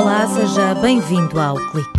Olá, 0.00 0.26
seja 0.28 0.74
bem-vindo 0.76 1.38
ao 1.38 1.56
Clique. 1.56 1.90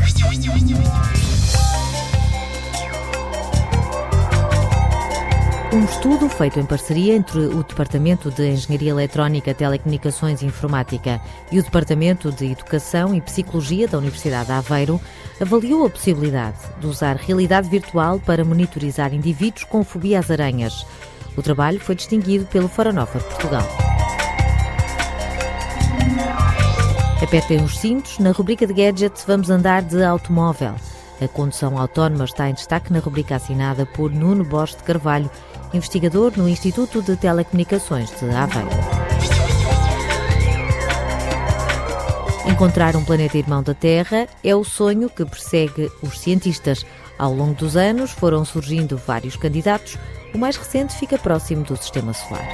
Um 5.72 5.86
estudo 5.86 6.28
feito 6.28 6.60
em 6.60 6.66
parceria 6.66 7.14
entre 7.14 7.38
o 7.42 7.64
Departamento 7.64 8.32
de 8.32 8.50
Engenharia 8.50 8.90
Eletrónica, 8.90 9.54
Telecomunicações 9.54 10.42
e 10.42 10.48
Informática 10.48 11.22
e 11.52 11.60
o 11.60 11.64
Departamento 11.64 12.32
de 12.32 12.52
Educação 12.52 13.14
e 13.14 13.22
Psicologia 13.22 13.88
da 13.88 14.00
Universidade 14.00 14.48
de 14.48 14.54
Aveiro 14.54 15.00
avaliou 15.40 15.86
a 15.86 15.90
possibilidade 15.92 16.58
de 16.80 16.88
usar 16.88 17.18
realidade 17.18 17.70
virtual 17.70 18.20
para 18.20 18.44
monitorizar 18.44 19.14
indivíduos 19.14 19.64
com 19.64 19.84
fobia 19.84 20.18
às 20.18 20.32
aranhas. 20.32 20.88
O 21.38 21.44
trabalho 21.44 21.80
foi 21.80 21.94
distinguido 21.94 22.48
pelo 22.48 22.68
Faranova 22.68 23.20
de 23.20 23.26
Portugal. 23.26 23.91
Apertem 27.32 27.64
os 27.64 27.78
cintos. 27.78 28.20
Na 28.20 28.32
rubrica 28.32 28.68
de 28.68 28.74
gadgets 28.74 29.24
vamos 29.26 29.50
andar 29.50 29.84
de 29.84 30.04
automóvel. 30.04 30.76
A 31.22 31.28
condução 31.30 31.78
autónoma 31.78 32.26
está 32.26 32.50
em 32.50 32.54
destaque 32.54 32.92
na 32.92 33.00
rubrica 33.00 33.38
assinada 33.38 33.86
por 33.86 34.12
Nuno 34.12 34.44
Bosch 34.44 34.76
de 34.76 34.84
Carvalho, 34.84 35.32
investigador 35.74 36.34
no 36.36 36.50
Instituto 36.50 37.02
de 37.02 37.16
Telecomunicações 37.16 38.10
de 38.20 38.30
Aveiro. 38.32 38.68
Encontrar 42.50 42.98
um 42.98 43.06
planeta 43.06 43.38
irmão 43.38 43.64
da 43.64 43.74
Terra 43.74 44.28
é 44.44 44.54
o 44.54 44.66
sonho 44.66 45.10
que 45.10 45.24
persegue 45.24 45.90
os 46.02 46.20
cientistas. 46.20 46.86
Ao 47.18 47.34
longo 47.34 47.54
dos 47.54 47.78
anos 47.78 48.12
foram 48.12 48.44
surgindo 48.44 48.98
vários 48.98 49.38
candidatos. 49.38 49.98
O 50.36 50.38
mais 50.38 50.58
recente 50.58 50.96
fica 50.96 51.18
próximo 51.18 51.64
do 51.64 51.78
Sistema 51.78 52.12
Solar. 52.12 52.50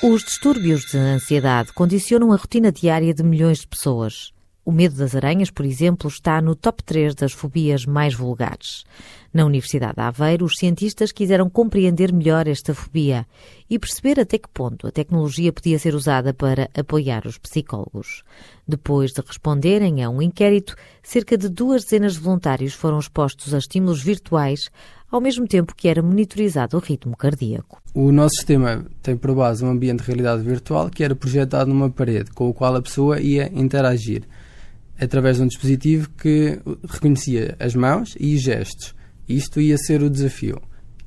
Os 0.00 0.22
distúrbios 0.22 0.84
de 0.92 0.96
ansiedade 0.96 1.72
condicionam 1.72 2.32
a 2.32 2.36
rotina 2.36 2.70
diária 2.70 3.12
de 3.12 3.24
milhões 3.24 3.58
de 3.58 3.66
pessoas. 3.66 4.32
O 4.64 4.70
medo 4.70 4.94
das 4.94 5.16
aranhas, 5.16 5.50
por 5.50 5.66
exemplo, 5.66 6.08
está 6.08 6.40
no 6.40 6.54
top 6.54 6.84
3 6.84 7.16
das 7.16 7.32
fobias 7.32 7.84
mais 7.84 8.14
vulgares. 8.14 8.84
Na 9.34 9.44
Universidade 9.44 9.96
de 9.96 10.02
Aveiro, 10.02 10.44
os 10.44 10.54
cientistas 10.56 11.10
quiseram 11.10 11.50
compreender 11.50 12.12
melhor 12.12 12.46
esta 12.46 12.72
fobia 12.74 13.26
e 13.68 13.76
perceber 13.76 14.20
até 14.20 14.38
que 14.38 14.48
ponto 14.48 14.86
a 14.86 14.92
tecnologia 14.92 15.52
podia 15.52 15.80
ser 15.80 15.96
usada 15.96 16.32
para 16.32 16.70
apoiar 16.78 17.26
os 17.26 17.36
psicólogos. 17.36 18.22
Depois 18.68 19.10
de 19.10 19.20
responderem 19.20 20.04
a 20.04 20.08
um 20.08 20.22
inquérito, 20.22 20.76
cerca 21.02 21.36
de 21.36 21.48
duas 21.48 21.82
dezenas 21.82 22.14
de 22.14 22.20
voluntários 22.20 22.72
foram 22.72 23.00
expostos 23.00 23.52
a 23.52 23.58
estímulos 23.58 24.00
virtuais 24.00 24.70
ao 25.10 25.20
mesmo 25.20 25.46
tempo 25.46 25.74
que 25.74 25.88
era 25.88 26.02
monitorizado 26.02 26.76
o 26.76 26.80
ritmo 26.80 27.16
cardíaco. 27.16 27.82
O 27.94 28.12
nosso 28.12 28.36
sistema 28.36 28.84
tem 29.02 29.16
por 29.16 29.34
base 29.34 29.64
um 29.64 29.70
ambiente 29.70 30.00
de 30.00 30.06
realidade 30.06 30.42
virtual 30.42 30.90
que 30.90 31.02
era 31.02 31.16
projetado 31.16 31.72
numa 31.72 31.90
parede, 31.90 32.30
com 32.32 32.48
o 32.48 32.54
qual 32.54 32.76
a 32.76 32.82
pessoa 32.82 33.20
ia 33.20 33.50
interagir 33.54 34.22
através 35.00 35.36
de 35.36 35.44
um 35.44 35.46
dispositivo 35.46 36.10
que 36.10 36.60
reconhecia 36.88 37.56
as 37.58 37.74
mãos 37.74 38.14
e 38.18 38.34
os 38.34 38.42
gestos. 38.42 38.94
Isto 39.28 39.60
ia 39.60 39.76
ser 39.78 40.02
o 40.02 40.10
desafio. 40.10 40.60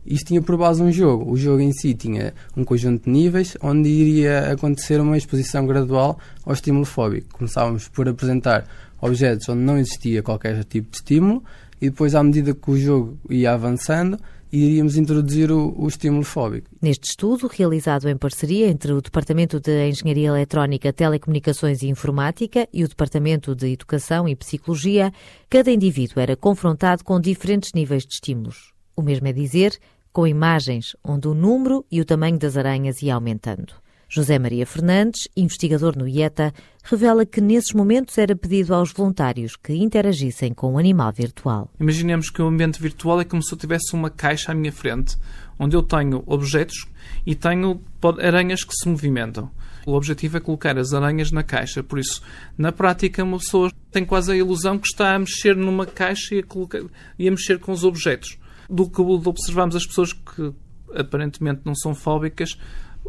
Isto 0.05 0.27
tinha 0.27 0.41
por 0.41 0.57
base 0.57 0.81
um 0.81 0.91
jogo. 0.91 1.31
O 1.31 1.37
jogo 1.37 1.61
em 1.61 1.71
si 1.71 1.93
tinha 1.93 2.33
um 2.55 2.63
conjunto 2.63 3.05
de 3.05 3.09
níveis 3.11 3.55
onde 3.61 3.87
iria 3.87 4.51
acontecer 4.51 4.99
uma 4.99 5.17
exposição 5.17 5.65
gradual 5.67 6.17
ao 6.45 6.53
estímulo 6.53 6.85
fóbico. 6.85 7.37
Começávamos 7.37 7.87
por 7.87 8.07
apresentar 8.07 8.65
objetos 8.99 9.47
onde 9.49 9.61
não 9.61 9.77
existia 9.77 10.23
qualquer 10.23 10.63
tipo 10.63 10.89
de 10.89 10.97
estímulo 10.97 11.43
e 11.81 11.89
depois, 11.89 12.13
à 12.13 12.23
medida 12.23 12.53
que 12.53 12.69
o 12.69 12.77
jogo 12.77 13.17
ia 13.29 13.53
avançando, 13.53 14.19
iríamos 14.51 14.97
introduzir 14.97 15.51
o, 15.51 15.73
o, 15.77 15.87
estímulo 15.87 16.23
fóbico. 16.23 16.67
Neste 16.81 17.09
estudo, 17.09 17.47
realizado 17.47 18.09
em 18.09 18.17
parceria 18.17 18.67
entre 18.67 18.91
o 18.91 19.01
Departamento 19.01 19.59
de 19.59 19.87
Engenharia 19.87 20.27
Eletrónica, 20.27 20.91
Telecomunicações 20.91 21.81
e 21.81 21.87
Informática 21.87 22.67
e 22.73 22.83
o 22.83 22.87
Departamento 22.87 23.55
de 23.55 23.71
Educação 23.71 24.27
e 24.27 24.35
Psicologia, 24.35 25.11
cada 25.49 25.71
indivíduo 25.71 26.19
era 26.19 26.35
confrontado 26.35 27.03
com 27.03 27.19
diferentes 27.19 27.71
níveis 27.73 28.05
de 28.05 28.13
estímulos. 28.13 28.73
O 28.95 29.01
mesmo 29.01 29.27
é 29.27 29.33
dizer, 29.33 29.77
com 30.11 30.27
imagens 30.27 30.95
onde 31.03 31.27
o 31.27 31.33
número 31.33 31.85
e 31.89 32.01
o 32.01 32.05
tamanho 32.05 32.37
das 32.37 32.57
aranhas 32.57 33.01
ia 33.01 33.15
aumentando. 33.15 33.80
José 34.13 34.37
Maria 34.37 34.65
Fernandes, 34.65 35.29
investigador 35.37 35.97
no 35.97 36.05
IETA, 36.05 36.53
revela 36.83 37.25
que 37.25 37.39
nesses 37.39 37.71
momentos 37.71 38.17
era 38.17 38.35
pedido 38.35 38.75
aos 38.75 38.91
voluntários 38.91 39.55
que 39.55 39.71
interagissem 39.71 40.53
com 40.53 40.73
o 40.73 40.77
animal 40.77 41.13
virtual. 41.13 41.71
Imaginemos 41.79 42.29
que 42.29 42.41
o 42.41 42.47
ambiente 42.47 42.81
virtual 42.81 43.21
é 43.21 43.23
como 43.23 43.41
se 43.41 43.53
eu 43.53 43.57
tivesse 43.57 43.93
uma 43.93 44.09
caixa 44.09 44.51
à 44.51 44.53
minha 44.53 44.73
frente, 44.73 45.15
onde 45.57 45.77
eu 45.77 45.81
tenho 45.81 46.23
objetos 46.25 46.85
e 47.25 47.35
tenho 47.35 47.81
aranhas 48.21 48.65
que 48.65 48.75
se 48.75 48.89
movimentam. 48.89 49.49
O 49.85 49.93
objetivo 49.93 50.35
é 50.35 50.39
colocar 50.41 50.77
as 50.77 50.93
aranhas 50.93 51.31
na 51.31 51.41
caixa, 51.41 51.81
por 51.81 51.97
isso, 51.97 52.21
na 52.57 52.73
prática, 52.73 53.23
uma 53.23 53.37
pessoa 53.37 53.71
tem 53.91 54.03
quase 54.03 54.33
a 54.33 54.35
ilusão 54.35 54.77
que 54.77 54.87
está 54.87 55.15
a 55.15 55.19
mexer 55.19 55.55
numa 55.55 55.85
caixa 55.85 56.35
e 56.35 56.39
a, 56.39 56.43
colocar, 56.43 56.81
e 57.17 57.29
a 57.29 57.31
mexer 57.31 57.59
com 57.59 57.71
os 57.71 57.85
objetos. 57.85 58.37
Do 58.69 58.89
que 58.89 58.99
observamos 58.99 59.73
as 59.73 59.85
pessoas 59.85 60.11
que 60.11 60.53
aparentemente 60.95 61.61
não 61.65 61.75
são 61.75 61.93
fóbicas, 61.93 62.57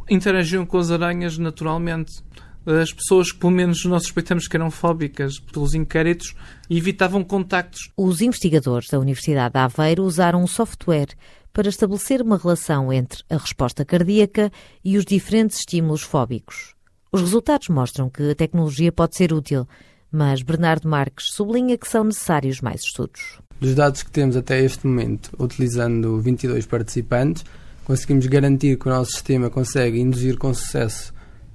interagiam 0.09 0.65
com 0.65 0.79
as 0.79 0.91
aranhas 0.91 1.39
naturalmente. 1.39 2.23
As 2.65 2.93
pessoas 2.93 3.33
que, 3.33 3.39
pelo 3.39 3.53
menos, 3.53 3.85
nós 3.85 4.05
suspeitamos 4.05 4.47
que 4.47 4.57
eram 4.57 4.71
fóbicas 4.71 5.39
pelos 5.39 5.75
inquéritos, 5.75 6.35
evitavam 6.71 7.25
contactos. 7.25 7.91
Os 7.97 8.21
investigadores 8.21 8.89
da 8.89 9.01
Universidade 9.01 9.53
de 9.53 9.59
Aveiro 9.59 10.05
usaram 10.05 10.43
um 10.43 10.47
software 10.47 11.09
para 11.53 11.69
estabelecer 11.69 12.23
uma 12.23 12.39
relação 12.39 12.93
entre 12.93 13.23
a 13.29 13.37
resposta 13.37 13.85
cardíaca 13.85 14.51
e 14.85 14.97
os 14.97 15.05
diferentes 15.05 15.59
estímulos 15.59 16.03
fóbicos. 16.03 16.75
Os 17.11 17.21
resultados 17.21 17.69
mostram 17.69 18.09
que 18.09 18.31
a 18.31 18.35
tecnologia 18.35 18.91
pode 18.91 19.17
ser 19.17 19.33
útil, 19.33 19.69
mas 20.11 20.43
Bernardo 20.43 20.89
Marques 20.89 21.27
sublinha 21.33 21.77
que 21.77 21.89
são 21.89 22.05
necessários 22.05 22.61
mais 22.61 22.83
estudos. 22.83 23.39
Dos 23.61 23.75
dados 23.75 24.03
que 24.03 24.11
temos 24.11 24.37
até 24.37 24.61
este 24.61 24.87
momento, 24.87 25.31
utilizando 25.39 26.19
22 26.21 26.65
participantes, 26.67 27.45
conseguimos 27.85 28.27
garantir 28.27 28.79
que 28.79 28.89
o 28.89 28.91
nosso 28.91 29.13
sistema 29.13 29.51
consegue 29.51 30.01
induzir 30.01 30.39
com 30.39 30.53
sucesso 30.55 31.13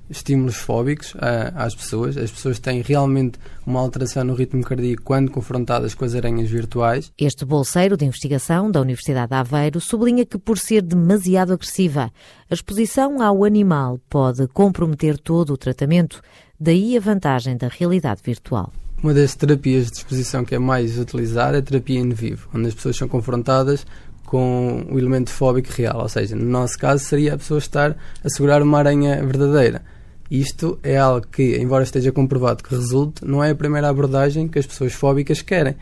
estímulos 0.09 0.55
fóbicos 0.55 1.13
às 1.55 1.75
pessoas. 1.75 2.17
As 2.17 2.31
pessoas 2.31 2.59
têm 2.59 2.81
realmente 2.81 3.37
uma 3.65 3.79
alteração 3.79 4.23
no 4.23 4.33
ritmo 4.33 4.63
cardíaco 4.63 5.03
quando 5.03 5.31
confrontadas 5.31 5.93
com 5.93 6.05
as 6.05 6.15
aranhas 6.15 6.49
virtuais. 6.49 7.11
Este 7.17 7.45
bolseiro 7.45 7.97
de 7.97 8.05
investigação 8.05 8.71
da 8.71 8.81
Universidade 8.81 9.29
de 9.29 9.35
Aveiro 9.35 9.81
sublinha 9.81 10.25
que, 10.25 10.37
por 10.37 10.57
ser 10.57 10.81
demasiado 10.81 11.53
agressiva, 11.53 12.11
a 12.49 12.53
exposição 12.53 13.21
ao 13.21 13.43
animal 13.43 13.99
pode 14.09 14.47
comprometer 14.47 15.17
todo 15.17 15.53
o 15.53 15.57
tratamento, 15.57 16.21
daí 16.59 16.95
a 16.95 17.01
vantagem 17.01 17.57
da 17.57 17.67
realidade 17.67 18.21
virtual. 18.23 18.71
Uma 19.03 19.13
das 19.13 19.35
terapias 19.35 19.91
de 19.91 19.97
exposição 19.97 20.43
que 20.43 20.55
é 20.55 20.59
mais 20.59 20.97
utilizada 20.97 21.57
é 21.57 21.59
a 21.59 21.61
terapia 21.61 21.99
in 21.99 22.09
vivo, 22.09 22.49
onde 22.51 22.69
as 22.69 22.73
pessoas 22.73 22.97
são 22.97 23.07
confrontadas 23.07 23.85
com 24.27 24.85
o 24.91 24.99
elemento 24.99 25.31
fóbico 25.31 25.71
real, 25.71 26.01
ou 26.01 26.09
seja, 26.09 26.35
no 26.35 26.43
nosso 26.43 26.77
caso 26.77 27.01
seria 27.01 27.33
a 27.33 27.37
pessoa 27.37 27.59
estar 27.59 27.95
a 28.21 28.29
segurar 28.29 28.61
uma 28.61 28.77
aranha 28.77 29.25
verdadeira. 29.25 29.81
Isto 30.29 30.77
é 30.83 30.97
algo 30.97 31.25
que, 31.25 31.55
embora 31.57 31.85
esteja 31.85 32.11
comprovado 32.11 32.61
que 32.61 32.75
resulte, 32.75 33.23
não 33.25 33.41
é 33.41 33.51
a 33.51 33.55
primeira 33.55 33.87
abordagem 33.87 34.49
que 34.49 34.59
as 34.59 34.67
pessoas 34.67 34.91
fóbicas 34.91 35.41
querem. 35.41 35.77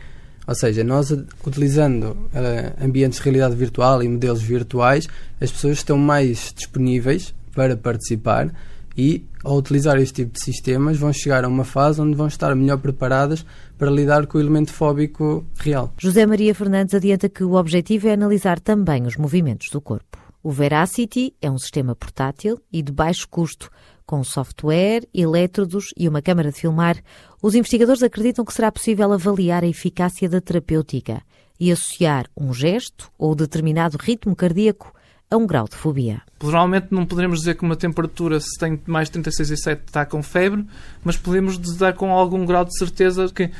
Ou 0.46 0.54
seja, 0.54 0.84
nós 0.84 1.10
utilizando 1.44 2.12
uh, 2.12 2.84
ambientes 2.84 3.18
de 3.18 3.24
realidade 3.24 3.56
virtual 3.56 4.00
e 4.00 4.08
modelos 4.08 4.40
virtuais, 4.40 5.08
as 5.40 5.50
pessoas 5.50 5.78
estão 5.78 5.98
mais 5.98 6.54
disponíveis 6.56 7.34
para 7.52 7.76
participar 7.76 8.52
e, 8.96 9.24
ao 9.44 9.56
utilizar 9.56 9.98
este 9.98 10.24
tipo 10.24 10.32
de 10.32 10.42
sistemas, 10.42 10.96
vão 10.96 11.12
chegar 11.12 11.44
a 11.44 11.48
uma 11.48 11.64
fase 11.64 12.00
onde 12.00 12.16
vão 12.16 12.26
estar 12.26 12.54
melhor 12.54 12.78
preparadas 12.78 13.44
para 13.76 13.90
lidar 13.90 14.26
com 14.26 14.38
o 14.38 14.40
elemento 14.40 14.72
fóbico 14.72 15.44
real. 15.56 15.92
José 15.98 16.24
Maria 16.24 16.54
Fernandes 16.54 16.94
adianta 16.94 17.28
que 17.28 17.44
o 17.44 17.54
objetivo 17.54 18.08
é 18.08 18.12
analisar 18.12 18.58
também 18.58 19.06
os 19.06 19.16
movimentos 19.16 19.68
do 19.70 19.80
corpo. 19.80 20.18
O 20.42 20.50
Veracity 20.50 21.34
é 21.42 21.50
um 21.50 21.58
sistema 21.58 21.94
portátil 21.94 22.60
e 22.72 22.80
de 22.80 22.92
baixo 22.92 23.28
custo, 23.28 23.68
com 24.06 24.22
software, 24.22 25.06
elétrodos 25.12 25.86
e 25.96 26.08
uma 26.08 26.22
câmara 26.22 26.52
de 26.52 26.60
filmar. 26.60 26.96
Os 27.42 27.56
investigadores 27.56 28.02
acreditam 28.02 28.44
que 28.44 28.54
será 28.54 28.70
possível 28.70 29.12
avaliar 29.12 29.64
a 29.64 29.66
eficácia 29.66 30.28
da 30.28 30.40
terapêutica 30.40 31.20
e 31.58 31.72
associar 31.72 32.26
um 32.36 32.54
gesto 32.54 33.10
ou 33.18 33.34
determinado 33.34 33.98
ritmo 34.00 34.36
cardíaco 34.36 34.92
a 35.30 35.36
um 35.36 35.46
grau 35.46 35.66
de 35.68 35.74
fobia. 35.74 36.22
Provavelmente 36.38 36.88
não 36.90 37.04
poderemos 37.04 37.40
dizer 37.40 37.56
que 37.56 37.62
uma 37.62 37.76
temperatura, 37.76 38.38
se 38.40 38.58
tem 38.58 38.80
mais 38.86 39.10
de 39.10 39.18
36,7, 39.20 39.80
está 39.86 40.06
com 40.06 40.22
febre, 40.22 40.64
mas 41.04 41.16
podemos 41.16 41.58
dar 41.76 41.94
com 41.94 42.12
algum 42.12 42.44
grau 42.46 42.64
de 42.64 42.76
certeza 42.78 43.28
que, 43.34 43.50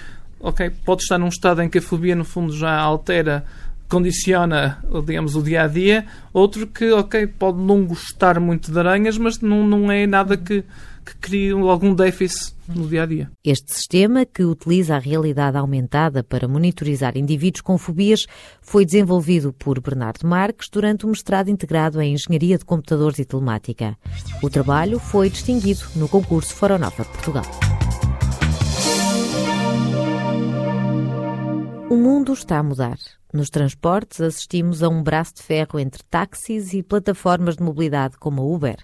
ok, 0.40 0.70
pode 0.84 1.02
estar 1.02 1.18
num 1.18 1.28
estado 1.28 1.62
em 1.62 1.68
que 1.68 1.78
a 1.78 1.82
fobia, 1.82 2.14
no 2.14 2.24
fundo, 2.24 2.56
já 2.56 2.72
altera 2.72 3.44
condiciona, 3.88 4.78
digamos, 5.04 5.36
o 5.36 5.42
dia 5.42 5.62
a 5.62 5.68
dia, 5.68 6.06
outro 6.32 6.66
que, 6.66 6.90
ok, 6.90 7.26
pode 7.26 7.58
não 7.58 7.84
gostar 7.84 8.40
muito 8.40 8.72
de 8.72 8.78
aranhas, 8.78 9.16
mas 9.16 9.40
não, 9.40 9.64
não 9.66 9.90
é 9.90 10.06
nada 10.06 10.36
que, 10.36 10.64
que 11.06 11.16
crie 11.18 11.52
algum 11.52 11.94
déficit 11.94 12.56
no 12.68 12.88
dia 12.88 13.04
a 13.04 13.06
dia. 13.06 13.30
Este 13.44 13.72
sistema, 13.72 14.26
que 14.26 14.42
utiliza 14.42 14.96
a 14.96 14.98
realidade 14.98 15.56
aumentada 15.56 16.24
para 16.24 16.48
monitorizar 16.48 17.16
indivíduos 17.16 17.60
com 17.60 17.78
fobias, 17.78 18.26
foi 18.60 18.84
desenvolvido 18.84 19.52
por 19.52 19.80
Bernardo 19.80 20.26
Marques 20.26 20.68
durante 20.68 21.06
o 21.06 21.08
mestrado 21.08 21.48
integrado 21.48 22.02
em 22.02 22.14
Engenharia 22.14 22.58
de 22.58 22.64
Computadores 22.64 23.20
e 23.20 23.24
Telemática. 23.24 23.96
O 24.42 24.50
trabalho 24.50 24.98
foi 24.98 25.30
distinguido 25.30 25.82
no 25.94 26.08
concurso 26.08 26.52
Foronova 26.52 27.04
Portugal. 27.04 27.44
O 31.88 31.94
mundo 31.94 32.32
está 32.32 32.58
a 32.58 32.62
mudar. 32.64 32.98
Nos 33.32 33.48
transportes, 33.48 34.20
assistimos 34.20 34.82
a 34.82 34.88
um 34.88 35.02
braço 35.02 35.34
de 35.36 35.42
ferro 35.42 35.78
entre 35.78 36.02
táxis 36.10 36.74
e 36.74 36.82
plataformas 36.82 37.56
de 37.56 37.62
mobilidade 37.62 38.16
como 38.18 38.42
a 38.42 38.44
Uber. 38.44 38.76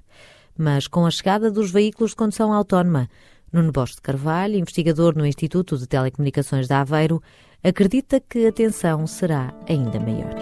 Mas 0.56 0.87
com 0.87 1.06
a 1.06 1.10
chegada 1.10 1.50
dos 1.50 1.70
veículos 1.70 2.10
de 2.10 2.16
condução 2.16 2.52
autónoma, 2.52 3.08
Nuno 3.52 3.72
Bosch 3.72 3.94
de 3.94 4.02
Carvalho, 4.02 4.56
investigador 4.56 5.16
no 5.16 5.26
Instituto 5.26 5.76
de 5.76 5.87
Telecomunicações 5.87 6.66
de 6.66 6.75
Aveiro, 6.75 7.22
acredita 7.62 8.20
que 8.20 8.46
a 8.46 8.52
tensão 8.52 9.06
será 9.06 9.52
ainda 9.69 10.00
maior. 10.00 10.34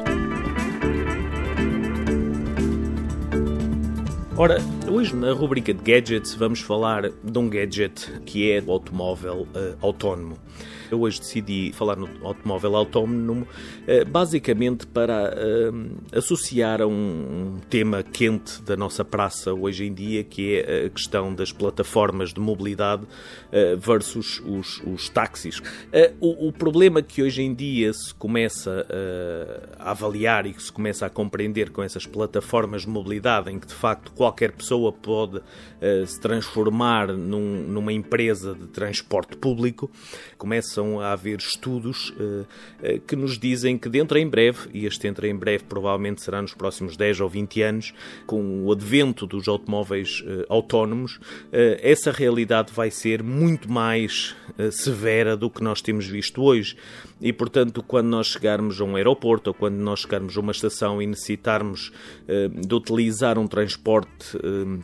Ora, 4.36 4.56
hoje 4.90 5.14
na 5.14 5.32
rubrica 5.32 5.74
de 5.74 5.82
gadgets 5.82 6.34
vamos 6.34 6.60
falar 6.60 7.10
de 7.10 7.38
um 7.38 7.46
gadget 7.50 8.10
que 8.24 8.50
é 8.50 8.62
o 8.64 8.72
automóvel 8.72 9.46
uh, 9.54 9.76
autónomo. 9.82 10.38
Eu 10.90 11.02
hoje 11.02 11.20
decidi 11.20 11.72
falar 11.72 11.96
no 11.96 12.08
automóvel 12.26 12.74
autónomo 12.74 13.46
eh, 13.86 14.04
basicamente 14.04 14.86
para 14.86 15.32
uh, 15.32 16.16
associar 16.16 16.82
a 16.82 16.86
um, 16.86 17.58
tema 17.68 18.02
quente 18.02 18.60
da 18.62 18.76
nossa 18.76 19.04
praça 19.04 19.52
hoje 19.54 19.84
em 19.84 19.94
dia, 19.94 20.24
que 20.24 20.56
é 20.56 20.86
a 20.86 20.90
questão 20.90 21.32
das 21.32 21.52
plataformas 21.52 22.32
de 22.32 22.40
mobilidade 22.40 23.04
uh, 23.04 23.78
versus 23.78 24.42
os, 24.44 24.82
os 24.84 25.08
táxis. 25.08 25.62
O, 26.20 26.48
o, 26.48 26.52
problema 26.52 27.02
que 27.02 27.22
hoje 27.22 27.42
em 27.42 27.54
dia 27.54 27.92
se 27.92 28.14
começa 28.14 28.86
a 29.78 29.90
avaliar 29.90 30.46
e 30.46 30.52
que 30.52 30.62
se 30.62 30.72
começa 30.72 31.06
a 31.06 31.10
compreender 31.10 31.70
com 31.70 31.82
essas 31.82 32.06
plataformas 32.06 32.82
de 32.82 32.88
mobilidade, 32.88 33.50
em 33.50 33.58
que 33.58 33.66
de 33.66 33.74
facto 33.74 34.12
qualquer 34.12 34.52
pessoa 34.52 34.92
pode 34.92 35.40
se 36.06 36.20
transformar 36.20 37.08
num, 37.08 37.62
numa 37.66 37.92
empresa 37.92 38.54
de 38.54 38.66
transporte 38.66 39.36
público, 39.36 39.90
começa 40.36 40.79
começam 40.80 41.00
a 41.00 41.12
haver 41.12 41.38
estudos 41.38 42.10
uh, 42.10 42.42
uh, 42.42 43.00
que 43.06 43.14
nos 43.14 43.38
dizem 43.38 43.76
que 43.76 43.88
dentro 43.88 44.18
em 44.18 44.26
breve, 44.26 44.68
e 44.72 44.86
este 44.86 45.02
dentro 45.02 45.26
em 45.26 45.36
breve 45.36 45.64
provavelmente 45.64 46.22
será 46.22 46.40
nos 46.40 46.54
próximos 46.54 46.96
10 46.96 47.20
ou 47.20 47.28
20 47.28 47.62
anos, 47.62 47.94
com 48.26 48.64
o 48.64 48.72
advento 48.72 49.26
dos 49.26 49.46
automóveis 49.46 50.22
uh, 50.22 50.44
autónomos, 50.48 51.20
essa 51.52 52.10
realidade 52.10 52.72
vai 52.72 52.90
ser 52.90 53.22
muito 53.22 53.70
mais 53.70 54.34
severa 54.70 55.36
do 55.36 55.50
que 55.50 55.62
nós 55.62 55.80
temos 55.80 56.06
visto 56.06 56.42
hoje. 56.42 56.76
E, 57.20 57.32
portanto, 57.32 57.82
quando 57.82 58.08
nós 58.08 58.28
chegarmos 58.28 58.80
a 58.80 58.84
um 58.84 58.96
aeroporto 58.96 59.50
ou 59.50 59.54
quando 59.54 59.76
nós 59.76 60.00
chegarmos 60.00 60.36
a 60.36 60.40
uma 60.40 60.52
estação 60.52 61.02
e 61.02 61.06
necessitarmos 61.06 61.92
de 62.26 62.74
utilizar 62.74 63.38
um 63.38 63.46
transporte 63.46 64.38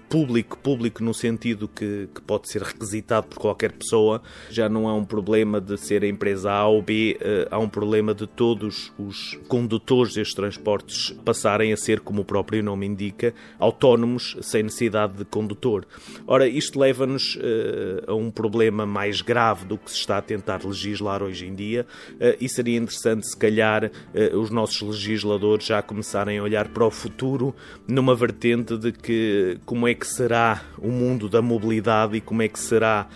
público, 0.09 0.59
público 0.59 1.03
no 1.03 1.15
sentido 1.15 1.69
que, 1.69 2.09
que 2.15 2.21
pode 2.21 2.51
ser 2.51 2.63
requisitado 2.63 3.29
por 3.29 3.39
qualquer 3.39 3.73
pessoa, 3.73 4.23
já 4.51 4.69
não 4.69 4.89
é 4.89 4.93
um 4.93 5.05
problema 5.05 5.61
de 5.61 5.77
ser 5.87 6.03
a 6.03 6.09
empresa 6.09 6.51
A 6.51 6.67
ou 6.67 6.83
B, 6.83 7.17
uh, 7.21 7.49
há 7.51 7.59
um 7.59 7.69
problema 7.69 8.13
de 8.13 8.27
todos 8.27 8.93
os 8.99 9.39
condutores 9.49 10.15
destes 10.15 10.35
transportes 10.35 11.11
passarem 11.25 11.73
a 11.73 11.77
ser, 11.77 12.01
como 12.01 12.23
o 12.23 12.25
próprio 12.25 12.63
nome 12.63 12.87
indica, 12.87 13.33
autónomos 13.59 14.37
sem 14.43 14.65
necessidade 14.65 15.15
de 15.15 15.25
condutor. 15.25 15.87
Ora, 16.27 16.49
isto 16.49 16.79
leva-nos 16.79 17.37
uh, 17.37 18.11
a 18.11 18.15
um 18.15 18.31
problema 18.31 18.85
mais 18.85 19.21
grave 19.21 19.65
do 19.65 19.79
que 19.79 19.91
se 19.91 19.99
está 19.99 20.19
a 20.19 20.23
tentar 20.23 20.65
legislar 20.65 21.23
hoje 21.23 21.47
em 21.47 21.55
dia 21.55 21.87
uh, 22.15 22.37
e 22.41 22.49
seria 22.49 22.77
interessante, 22.77 23.29
se 23.29 23.37
calhar, 23.37 23.91
os 24.35 24.51
nossos 24.51 24.83
legisladores 24.83 25.67
já 25.67 25.83
começarem 25.83 26.39
a 26.39 26.43
olhar 26.43 26.69
para 26.69 26.85
o 26.85 26.91
futuro 26.91 27.55
numa 27.87 28.15
vertente 28.15 28.77
de 28.77 28.93
que 28.93 29.59
como 29.65 29.87
é 29.87 29.95
que 29.95 30.07
será 30.07 30.63
o 30.79 30.89
mundo 30.89 31.29
da 31.29 31.41
mobilidade 31.41 32.17
e 32.17 32.21
como 32.21 32.43
é 32.43 32.49
que 32.49 32.59
será 32.59 33.09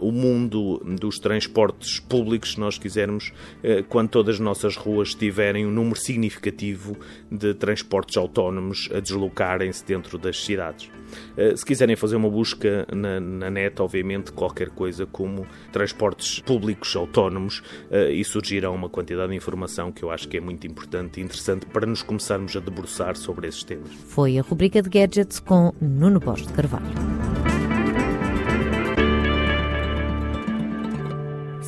o 0.00 0.10
mundo 0.10 0.82
dos 0.98 1.18
transportes 1.18 1.98
públicos, 2.08 2.52
se 2.52 2.60
nós 2.60 2.78
quisermos, 2.78 3.32
eh, 3.62 3.84
quando 3.88 4.08
todas 4.08 4.36
as 4.36 4.40
nossas 4.40 4.76
ruas 4.76 5.14
tiverem 5.14 5.66
um 5.66 5.70
número 5.70 5.98
significativo 5.98 6.96
de 7.30 7.54
transportes 7.54 8.16
autónomos 8.16 8.88
a 8.92 9.00
deslocarem-se 9.00 9.84
dentro 9.84 10.18
das 10.18 10.44
cidades. 10.44 10.90
Eh, 11.36 11.56
se 11.56 11.64
quiserem 11.64 11.96
fazer 11.96 12.16
uma 12.16 12.30
busca 12.30 12.86
na, 12.92 13.20
na, 13.20 13.50
net, 13.50 13.80
obviamente, 13.80 14.32
qualquer 14.32 14.70
coisa 14.70 15.06
como 15.06 15.46
transportes 15.72 16.40
públicos 16.40 16.94
autónomos 16.96 17.62
eh, 17.90 18.12
e 18.12 18.24
surgirá 18.24 18.70
uma 18.70 18.88
quantidade 18.88 19.30
de 19.30 19.36
informação 19.36 19.92
que 19.92 20.02
eu 20.02 20.10
acho 20.10 20.28
que 20.28 20.36
é 20.36 20.40
muito 20.40 20.66
importante 20.66 21.20
e 21.20 21.22
interessante 21.22 21.66
para 21.66 21.86
nos 21.86 22.02
começarmos 22.02 22.56
a 22.56 22.60
debruçar 22.60 23.16
sobre 23.16 23.48
esses 23.48 23.62
temas. 23.62 23.92
Foi 24.06 24.38
a 24.38 24.42
rubrica 24.42 24.82
de 24.82 24.88
Gadgets 24.88 25.40
com 25.40 25.72
Nuno 25.80 26.20
Borges 26.20 26.46
de 26.46 26.52
Carvalho. 26.52 27.47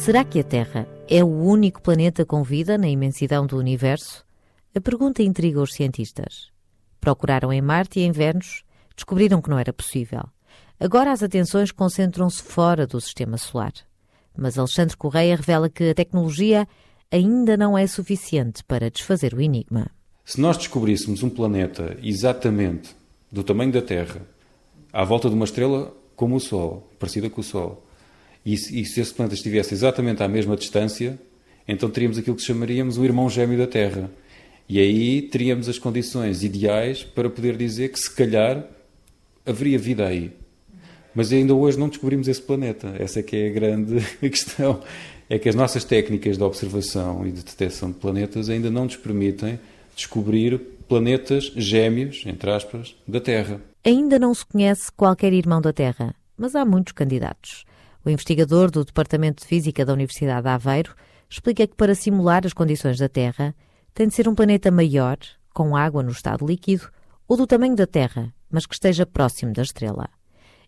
Será 0.00 0.24
que 0.24 0.40
a 0.40 0.42
Terra 0.42 0.88
é 1.06 1.22
o 1.22 1.28
único 1.28 1.82
planeta 1.82 2.24
com 2.24 2.42
vida 2.42 2.78
na 2.78 2.88
imensidão 2.88 3.46
do 3.46 3.58
universo? 3.58 4.24
A 4.74 4.80
pergunta 4.80 5.22
intriga 5.22 5.60
os 5.60 5.74
cientistas. 5.74 6.48
Procuraram 6.98 7.52
em 7.52 7.60
Marte 7.60 8.00
e 8.00 8.04
em 8.04 8.10
Vênus, 8.10 8.64
descobriram 8.96 9.42
que 9.42 9.50
não 9.50 9.58
era 9.58 9.74
possível. 9.74 10.22
Agora 10.80 11.12
as 11.12 11.22
atenções 11.22 11.70
concentram-se 11.70 12.42
fora 12.42 12.86
do 12.86 12.98
sistema 12.98 13.36
solar. 13.36 13.74
Mas 14.34 14.58
Alexandre 14.58 14.96
Correia 14.96 15.36
revela 15.36 15.68
que 15.68 15.90
a 15.90 15.94
tecnologia 15.94 16.66
ainda 17.12 17.54
não 17.54 17.76
é 17.76 17.86
suficiente 17.86 18.64
para 18.64 18.90
desfazer 18.90 19.34
o 19.34 19.40
enigma. 19.40 19.90
Se 20.24 20.40
nós 20.40 20.56
descobríssemos 20.56 21.22
um 21.22 21.28
planeta 21.28 21.98
exatamente 22.02 22.96
do 23.30 23.44
tamanho 23.44 23.70
da 23.70 23.82
Terra, 23.82 24.22
à 24.94 25.04
volta 25.04 25.28
de 25.28 25.34
uma 25.34 25.44
estrela 25.44 25.94
como 26.16 26.36
o 26.36 26.40
Sol, 26.40 26.90
parecida 26.98 27.28
com 27.28 27.42
o 27.42 27.44
Sol, 27.44 27.84
e, 28.44 28.54
e 28.54 28.84
se 28.84 29.00
esse 29.00 29.12
planeta 29.12 29.34
estivesse 29.34 29.74
exatamente 29.74 30.22
à 30.22 30.28
mesma 30.28 30.56
distância, 30.56 31.18
então 31.66 31.90
teríamos 31.90 32.18
aquilo 32.18 32.36
que 32.36 32.42
chamaríamos 32.42 32.98
o 32.98 33.04
irmão 33.04 33.28
gêmeo 33.28 33.58
da 33.58 33.66
Terra. 33.66 34.10
E 34.68 34.78
aí 34.78 35.22
teríamos 35.22 35.68
as 35.68 35.78
condições 35.78 36.42
ideais 36.42 37.02
para 37.02 37.28
poder 37.28 37.56
dizer 37.56 37.90
que 37.90 37.98
se 37.98 38.10
calhar 38.10 38.64
haveria 39.44 39.78
vida 39.78 40.06
aí. 40.06 40.32
Mas 41.14 41.32
ainda 41.32 41.54
hoje 41.54 41.78
não 41.78 41.88
descobrimos 41.88 42.28
esse 42.28 42.40
planeta. 42.40 42.94
Essa 42.98 43.20
é 43.20 43.22
que 43.22 43.36
é 43.36 43.48
a 43.48 43.52
grande 43.52 44.00
questão. 44.20 44.80
É 45.28 45.38
que 45.38 45.48
as 45.48 45.54
nossas 45.54 45.84
técnicas 45.84 46.36
de 46.36 46.42
observação 46.42 47.26
e 47.26 47.32
de 47.32 47.42
detecção 47.42 47.90
de 47.90 47.98
planetas 47.98 48.48
ainda 48.48 48.70
não 48.70 48.84
nos 48.84 48.96
permitem 48.96 49.58
descobrir 49.94 50.58
planetas 50.88 51.52
gêmeos, 51.56 52.22
entre 52.26 52.50
aspas, 52.50 52.96
da 53.06 53.20
Terra. 53.20 53.60
Ainda 53.84 54.18
não 54.18 54.34
se 54.34 54.44
conhece 54.44 54.90
qualquer 54.96 55.32
irmão 55.32 55.60
da 55.60 55.72
Terra, 55.72 56.14
mas 56.36 56.54
há 56.54 56.64
muitos 56.64 56.92
candidatos. 56.92 57.64
O 58.04 58.10
investigador 58.10 58.70
do 58.70 58.84
Departamento 58.84 59.42
de 59.42 59.48
Física 59.48 59.84
da 59.84 59.92
Universidade 59.92 60.42
de 60.42 60.48
Aveiro 60.48 60.94
explica 61.28 61.66
que 61.66 61.76
para 61.76 61.94
simular 61.94 62.46
as 62.46 62.52
condições 62.52 62.98
da 62.98 63.08
Terra 63.08 63.54
tem 63.92 64.08
de 64.08 64.14
ser 64.14 64.28
um 64.28 64.34
planeta 64.34 64.70
maior, 64.70 65.18
com 65.52 65.76
água 65.76 66.02
no 66.02 66.10
estado 66.10 66.46
líquido, 66.46 66.88
ou 67.28 67.36
do 67.36 67.46
tamanho 67.46 67.76
da 67.76 67.86
Terra, 67.86 68.32
mas 68.50 68.66
que 68.66 68.74
esteja 68.74 69.04
próximo 69.04 69.52
da 69.52 69.62
estrela. 69.62 70.08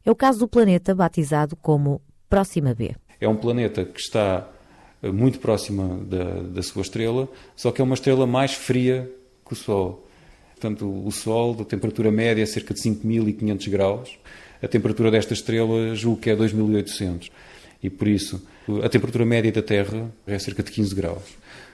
É 0.04 0.10
o 0.10 0.16
caso 0.16 0.40
do 0.40 0.48
planeta 0.48 0.94
batizado 0.94 1.56
como 1.56 2.02
Próxima 2.28 2.74
B. 2.74 2.94
É 3.20 3.28
um 3.28 3.36
planeta 3.36 3.84
que 3.84 4.00
está 4.00 4.48
eh, 5.02 5.10
muito 5.10 5.38
próxima 5.38 5.98
da, 6.04 6.42
da 6.42 6.62
sua 6.62 6.82
estrela, 6.82 7.28
só 7.54 7.70
que 7.70 7.80
é 7.80 7.84
uma 7.84 7.94
estrela 7.94 8.26
mais 8.26 8.52
fria 8.52 9.10
que 9.44 9.52
o 9.52 9.56
Sol. 9.56 10.06
Portanto, 10.62 10.86
o 11.04 11.10
Sol, 11.10 11.54
da 11.54 11.64
temperatura 11.64 12.12
média, 12.12 12.40
é 12.40 12.46
cerca 12.46 12.72
de 12.72 12.78
5.500 12.80 13.68
graus, 13.68 14.18
a 14.62 14.68
temperatura 14.68 15.10
desta 15.10 15.32
estrela 15.32 15.92
julgo 15.96 16.20
que 16.20 16.30
é 16.30 16.36
2800. 16.36 17.32
E 17.82 17.90
por 17.90 18.06
isso, 18.06 18.40
a 18.80 18.88
temperatura 18.88 19.26
média 19.26 19.50
da 19.50 19.60
Terra 19.60 20.08
é 20.24 20.38
cerca 20.38 20.62
de 20.62 20.70
15 20.70 20.94
graus. 20.94 21.24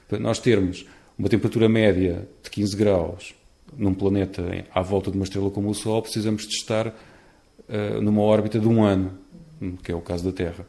Para 0.08 0.18
nós 0.18 0.38
termos 0.38 0.86
uma 1.18 1.28
temperatura 1.28 1.68
média 1.68 2.26
de 2.42 2.48
15 2.48 2.76
graus 2.78 3.34
num 3.76 3.92
planeta 3.92 4.42
à 4.74 4.80
volta 4.80 5.10
de 5.10 5.18
uma 5.18 5.24
estrela 5.24 5.50
como 5.50 5.68
o 5.68 5.74
Sol, 5.74 6.00
precisamos 6.00 6.46
de 6.46 6.54
estar 6.54 6.86
uh, 6.86 8.00
numa 8.00 8.22
órbita 8.22 8.58
de 8.58 8.66
um 8.66 8.82
ano, 8.82 9.18
que 9.82 9.92
é 9.92 9.94
o 9.94 10.00
caso 10.00 10.24
da 10.24 10.32
Terra. 10.32 10.66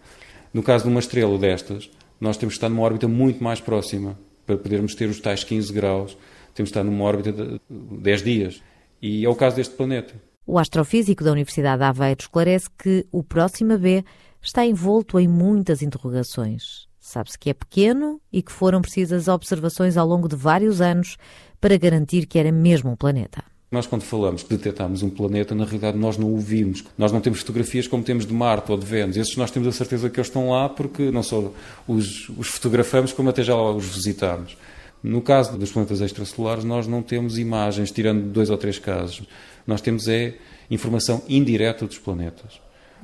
No 0.54 0.62
caso 0.62 0.84
de 0.84 0.90
uma 0.90 1.00
estrela 1.00 1.38
destas, 1.38 1.90
nós 2.20 2.36
temos 2.36 2.56
que 2.56 2.58
estar 2.58 2.68
numa 2.68 2.82
órbita 2.82 3.08
muito 3.08 3.42
mais 3.42 3.62
próxima 3.62 4.20
para 4.46 4.58
podermos 4.58 4.94
ter 4.94 5.08
os 5.08 5.22
tais 5.22 5.46
15 5.46 5.72
graus. 5.72 6.18
Temos 6.60 6.72
que 6.72 6.78
estar 6.78 6.84
numa 6.84 7.06
órbita 7.06 7.32
de 7.32 7.62
10 7.70 8.22
dias. 8.22 8.62
E 9.02 9.24
é 9.24 9.30
o 9.30 9.34
caso 9.34 9.56
deste 9.56 9.76
planeta. 9.76 10.14
O 10.46 10.60
astrofísico 10.60 11.24
da 11.24 11.32
Universidade 11.32 11.78
de 11.78 11.86
Aveiro 11.86 12.20
esclarece 12.20 12.68
que 12.78 13.08
o 13.14 13.24
Próxima 13.24 13.78
B 13.78 14.04
está 14.42 14.66
envolto 14.66 15.18
em 15.18 15.26
muitas 15.26 15.82
interrogações. 15.82 16.90
Sabe-se 17.00 17.40
que 17.40 17.50
é 17.50 17.54
pequeno 17.54 18.20
e 18.30 18.44
que 18.44 18.52
foram 18.52 18.82
precisas 18.82 19.30
observações 19.30 19.96
ao 19.96 20.06
longo 20.06 20.28
de 20.28 20.36
vários 20.36 20.82
anos 20.82 21.16
para 21.62 21.78
garantir 21.78 22.26
que 22.26 22.38
era 22.38 22.52
mesmo 22.52 22.92
um 22.92 22.96
planeta. 22.98 23.42
Nós, 23.72 23.88
quando 23.88 24.02
falamos 24.02 24.44
que 24.44 24.50
detectámos 24.50 25.02
um 25.02 25.10
planeta, 25.10 25.56
na 25.56 25.64
realidade 25.64 25.98
nós 25.98 26.18
não 26.18 26.34
o 26.34 26.40
vimos. 26.40 26.84
Nós 26.98 27.14
não 27.14 27.22
temos 27.22 27.40
fotografias 27.40 27.88
como 27.88 28.04
temos 28.04 28.26
de 28.26 28.34
Marte 28.34 28.70
ou 28.70 28.78
de 28.78 28.86
Vênus. 28.86 29.16
Esses 29.16 29.38
nós 29.38 29.50
temos 29.50 29.70
a 29.70 29.72
certeza 29.72 30.10
que 30.10 30.20
eles 30.20 30.28
estão 30.28 30.50
lá 30.50 30.68
porque 30.68 31.10
não 31.10 31.24
só 31.24 31.54
os, 31.88 32.28
os 32.38 32.50
fotografamos, 32.50 33.14
como 33.14 33.30
até 33.30 33.44
já 33.44 33.56
os 33.56 33.86
visitamos. 33.86 34.58
No 35.02 35.22
caso 35.22 35.58
dos 35.58 35.72
planetas 35.72 36.02
extrasolares, 36.02 36.64
nós 36.64 36.88
não 36.88 37.02
temos 37.02 37.38
imagens, 37.38 37.92
tirando 37.92 38.24
dois 38.32 38.50
ou 38.50 38.58
três 38.58 38.78
casos. 38.78 39.24
Nós 39.66 39.82
temos 39.82 40.08
é 40.08 40.36
informação 40.70 41.24
indireta 41.28 41.86
dos 41.86 41.98
planetas. 41.98 42.60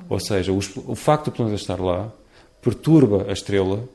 Ou 0.10 0.20
seja, 0.20 0.52
o, 0.52 0.58
o 0.58 0.96
facto 0.96 1.26
do 1.26 1.32
planeta 1.32 1.56
estar 1.56 1.80
lá 1.80 2.12
perturba 2.62 3.26
a 3.30 3.34
estrela 3.34 3.88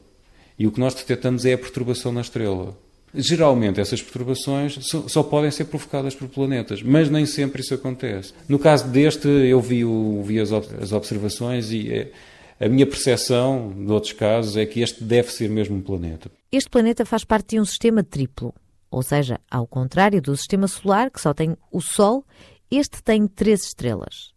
e 0.58 0.66
o 0.66 0.72
que 0.72 0.80
nós 0.80 0.94
detectamos 0.94 1.44
é 1.44 1.54
a 1.54 1.58
perturbação 1.58 2.12
na 2.12 2.20
estrela. 2.20 2.76
Geralmente, 3.12 3.80
essas 3.80 4.00
perturbações 4.00 4.78
só, 5.08 5.22
podem 5.22 5.50
ser 5.50 5.64
provocadas 5.64 6.14
por 6.14 6.28
planetas, 6.28 6.80
mas 6.80 7.10
nem 7.10 7.26
sempre 7.26 7.60
isso 7.60 7.74
acontece. 7.74 8.32
No 8.48 8.58
caso 8.58 8.86
deste, 8.86 9.26
eu 9.26 9.60
vi, 9.60 9.84
o, 9.84 10.22
vi 10.22 10.38
as, 10.38 10.52
as, 10.52 10.92
observações 10.92 11.72
e 11.72 11.92
é, 11.92 12.12
a 12.60 12.68
minha 12.68 12.86
percepção 12.86 13.72
de 13.72 13.90
outros 13.90 14.12
casos 14.12 14.54
é 14.54 14.66
que 14.66 14.82
este 14.82 15.02
deve 15.02 15.32
ser 15.32 15.48
mesmo 15.48 15.76
um 15.76 15.80
planeta. 15.80 16.30
Este 16.52 16.68
planeta 16.68 17.06
faz 17.06 17.24
parte 17.24 17.56
de 17.56 17.60
um 17.60 17.64
sistema 17.64 18.04
triplo, 18.04 18.54
ou 18.90 19.02
seja, 19.02 19.40
ao 19.50 19.66
contrário 19.66 20.20
do 20.20 20.36
sistema 20.36 20.68
solar, 20.68 21.10
que 21.10 21.20
só 21.20 21.32
tem 21.32 21.56
o 21.72 21.80
Sol, 21.80 22.22
este 22.70 23.02
tem 23.02 23.26
três 23.26 23.64
estrelas. 23.64 24.34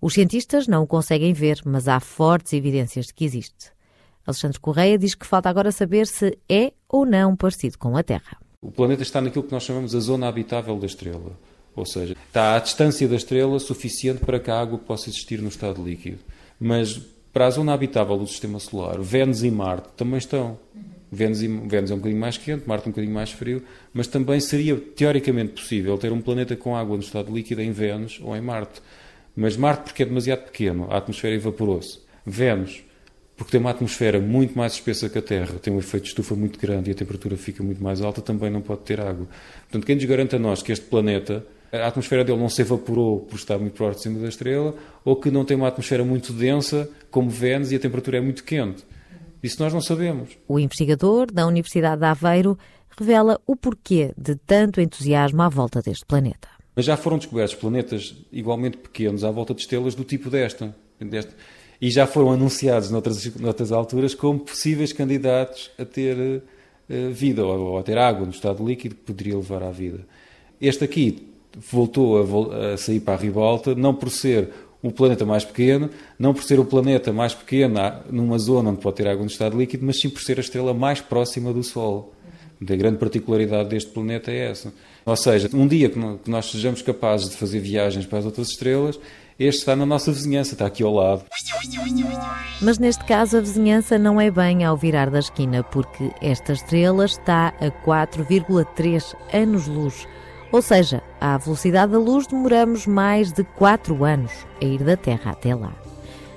Os 0.00 0.14
cientistas 0.14 0.68
não 0.68 0.84
o 0.84 0.86
conseguem 0.86 1.32
ver, 1.32 1.60
mas 1.64 1.88
há 1.88 1.98
fortes 1.98 2.52
evidências 2.52 3.06
de 3.06 3.14
que 3.14 3.24
existe. 3.24 3.72
Alexandre 4.24 4.60
Correia 4.60 4.96
diz 4.96 5.14
que 5.14 5.26
falta 5.26 5.48
agora 5.48 5.72
saber 5.72 6.06
se 6.06 6.38
é 6.48 6.72
ou 6.88 7.04
não 7.04 7.34
parecido 7.34 7.76
com 7.76 7.96
a 7.96 8.02
Terra. 8.02 8.38
O 8.62 8.70
planeta 8.70 9.02
está 9.02 9.20
naquilo 9.20 9.44
que 9.44 9.52
nós 9.52 9.64
chamamos 9.64 9.94
a 9.94 10.00
zona 10.00 10.28
habitável 10.28 10.78
da 10.78 10.86
estrela. 10.86 11.38
Ou 11.74 11.84
seja, 11.84 12.16
está 12.28 12.54
à 12.54 12.58
distância 12.60 13.08
da 13.08 13.16
estrela 13.16 13.58
suficiente 13.58 14.20
para 14.20 14.38
que 14.38 14.50
a 14.50 14.60
água 14.60 14.78
possa 14.78 15.08
existir 15.08 15.42
no 15.42 15.48
estado 15.48 15.82
líquido. 15.82 16.20
Mas 16.58 17.00
para 17.34 17.46
a 17.46 17.50
zona 17.50 17.74
habitável 17.74 18.16
do 18.16 18.28
sistema 18.28 18.60
solar, 18.60 19.00
Vênus 19.00 19.42
e 19.42 19.50
Marte 19.50 19.88
também 19.96 20.18
estão. 20.18 20.56
Vênus, 21.10 21.42
e, 21.42 21.48
Vênus 21.48 21.90
é 21.90 21.94
um 21.94 21.96
bocadinho 21.96 22.20
mais 22.20 22.38
quente, 22.38 22.66
Marte 22.66 22.88
um 22.88 22.92
bocadinho 22.92 23.12
mais 23.12 23.32
frio, 23.32 23.62
mas 23.92 24.06
também 24.06 24.38
seria 24.38 24.76
teoricamente 24.76 25.54
possível 25.54 25.98
ter 25.98 26.12
um 26.12 26.20
planeta 26.20 26.54
com 26.54 26.76
água 26.76 26.96
no 26.96 27.02
estado 27.02 27.34
líquido 27.34 27.60
em 27.60 27.72
Vênus 27.72 28.20
ou 28.22 28.36
em 28.36 28.40
Marte. 28.40 28.80
Mas 29.36 29.56
Marte, 29.56 29.82
porque 29.82 30.04
é 30.04 30.06
demasiado 30.06 30.44
pequeno, 30.44 30.86
a 30.88 30.96
atmosfera 30.96 31.34
evaporou-se. 31.34 31.98
Vênus, 32.24 32.84
porque 33.36 33.50
tem 33.50 33.60
uma 33.60 33.70
atmosfera 33.70 34.20
muito 34.20 34.56
mais 34.56 34.74
espessa 34.74 35.08
que 35.08 35.18
a 35.18 35.22
Terra, 35.22 35.58
tem 35.60 35.72
um 35.72 35.78
efeito 35.78 36.04
de 36.04 36.10
estufa 36.10 36.36
muito 36.36 36.56
grande 36.56 36.90
e 36.90 36.92
a 36.92 36.94
temperatura 36.94 37.36
fica 37.36 37.64
muito 37.64 37.82
mais 37.82 38.00
alta, 38.00 38.22
também 38.22 38.48
não 38.48 38.60
pode 38.60 38.82
ter 38.82 39.00
água. 39.00 39.26
Portanto, 39.62 39.84
quem 39.84 39.96
nos 39.96 40.04
garante 40.04 40.36
a 40.36 40.38
nós 40.38 40.62
que 40.62 40.70
este 40.70 40.86
planeta, 40.86 41.44
a 41.82 41.88
atmosfera 41.88 42.24
dele 42.24 42.38
não 42.38 42.48
se 42.48 42.62
evaporou 42.62 43.20
por 43.20 43.36
estar 43.36 43.58
muito 43.58 43.74
próximo 43.74 44.20
da 44.20 44.28
estrela, 44.28 44.74
ou 45.04 45.16
que 45.16 45.30
não 45.30 45.44
tem 45.44 45.56
uma 45.56 45.68
atmosfera 45.68 46.04
muito 46.04 46.32
densa, 46.32 46.88
como 47.10 47.30
Vênus, 47.30 47.72
e 47.72 47.76
a 47.76 47.80
temperatura 47.80 48.18
é 48.18 48.20
muito 48.20 48.44
quente. 48.44 48.84
Isso 49.42 49.62
nós 49.62 49.72
não 49.72 49.80
sabemos. 49.80 50.30
O 50.48 50.58
investigador 50.58 51.30
da 51.30 51.46
Universidade 51.46 52.00
de 52.00 52.06
Aveiro 52.06 52.58
revela 52.96 53.40
o 53.46 53.56
porquê 53.56 54.12
de 54.16 54.36
tanto 54.36 54.80
entusiasmo 54.80 55.42
à 55.42 55.48
volta 55.48 55.82
deste 55.82 56.04
planeta. 56.06 56.48
Mas 56.74 56.84
já 56.84 56.96
foram 56.96 57.18
descobertos 57.18 57.54
planetas 57.54 58.16
igualmente 58.32 58.78
pequenos 58.78 59.22
à 59.22 59.30
volta 59.30 59.54
de 59.54 59.60
estrelas 59.60 59.94
do 59.94 60.04
tipo 60.04 60.30
desta. 60.30 60.74
desta 61.00 61.34
e 61.80 61.90
já 61.90 62.06
foram 62.06 62.32
anunciados 62.32 62.90
noutras, 62.90 63.34
noutras 63.36 63.72
alturas 63.72 64.14
como 64.14 64.40
possíveis 64.40 64.92
candidatos 64.92 65.70
a 65.78 65.84
ter 65.84 66.16
uh, 66.18 67.10
vida 67.12 67.44
ou, 67.44 67.72
ou, 67.72 67.78
a 67.78 67.82
ter 67.82 67.98
água 67.98 68.24
no 68.24 68.32
estado 68.32 68.64
líquido 68.64 68.94
que 68.94 69.02
poderia 69.02 69.36
levar 69.36 69.62
à 69.62 69.70
vida. 69.70 70.06
Este 70.60 70.84
aqui 70.84 71.33
voltou 71.70 72.52
a, 72.52 72.74
a, 72.74 72.76
sair 72.76 73.00
para 73.00 73.14
a 73.14 73.16
ribalta, 73.16 73.74
não 73.74 73.94
por 73.94 74.10
ser 74.10 74.50
o 74.82 74.90
planeta 74.90 75.24
mais 75.24 75.44
pequeno, 75.44 75.88
não 76.18 76.34
por 76.34 76.42
ser 76.42 76.60
o 76.60 76.64
planeta 76.64 77.12
mais 77.12 77.32
pequeno 77.32 77.80
numa 78.10 78.38
zona 78.38 78.70
onde 78.70 78.80
pode 78.80 78.96
ter 78.96 79.08
água 79.08 79.22
no 79.22 79.30
estado 79.30 79.56
líquido, 79.56 79.84
mas 79.84 79.98
sim 79.98 80.10
por 80.10 80.20
ser 80.22 80.36
a 80.38 80.40
estrela 80.40 80.74
mais 80.74 81.00
próxima 81.00 81.52
do 81.52 81.62
Sol. 81.62 82.12
A 82.60 82.76
grande 82.76 82.98
particularidade 82.98 83.68
deste 83.68 83.90
planeta 83.90 84.30
é 84.30 84.50
essa. 84.50 84.72
Ou 85.04 85.16
seja, 85.16 85.50
um 85.52 85.66
dia 85.66 85.90
que 85.90 85.98
nós 86.26 86.50
sejamos 86.50 86.82
capazes 86.82 87.30
de 87.30 87.36
fazer 87.36 87.60
viagens 87.60 88.06
para 88.06 88.18
as 88.18 88.24
outras 88.24 88.48
estrelas, 88.48 88.98
este 89.38 89.60
está 89.60 89.74
na 89.74 89.84
nossa 89.84 90.12
vizinhança, 90.12 90.52
está 90.52 90.66
aqui 90.66 90.82
ao 90.82 90.94
lado. 90.94 91.24
Mas 92.62 92.78
neste 92.78 93.04
caso 93.04 93.36
a 93.36 93.40
vizinhança 93.40 93.98
não 93.98 94.20
é 94.20 94.30
bem 94.30 94.64
ao 94.64 94.76
virar 94.76 95.10
da 95.10 95.18
esquina, 95.18 95.62
porque 95.64 96.10
esta 96.22 96.52
estrela 96.52 97.04
está 97.04 97.48
a 97.60 97.70
4,3 97.84 99.14
anos-luz. 99.32 100.06
Ou 100.54 100.62
seja, 100.62 101.02
à 101.20 101.36
velocidade 101.36 101.90
da 101.90 101.98
luz 101.98 102.28
demoramos 102.28 102.86
mais 102.86 103.32
de 103.32 103.42
4 103.42 104.04
anos 104.04 104.30
a 104.62 104.64
ir 104.64 104.84
da 104.84 104.96
Terra 104.96 105.32
até 105.32 105.52
lá. 105.52 105.72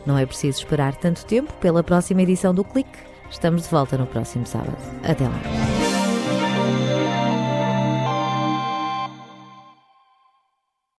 Não 0.08 0.18
é 0.18 0.26
preciso 0.26 0.58
esperar 0.58 0.96
tanto 0.96 1.24
tempo 1.24 1.54
pela 1.62 1.84
próxima 1.84 2.24
edição 2.24 2.52
do 2.52 2.64
Clique. 2.64 2.98
Estamos 3.30 3.66
de 3.66 3.70
volta 3.70 3.96
no 3.96 4.08
próximo 4.08 4.48
sábado. 4.48 4.76
Até 5.04 5.26
lá. 5.26 5.87